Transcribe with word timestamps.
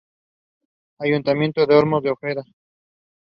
She 1.03 1.11
does 1.11 1.19
not 1.19 1.27
have 1.27 1.37
any 1.37 1.53
social 1.55 1.85
media 1.91 2.13
accounts. 2.13 2.49